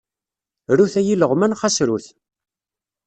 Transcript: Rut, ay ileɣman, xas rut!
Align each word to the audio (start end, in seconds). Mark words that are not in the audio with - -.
Rut, 0.77 0.93
ay 0.99 1.07
ileɣman, 1.13 1.57
xas 1.59 1.77
rut! 1.87 2.05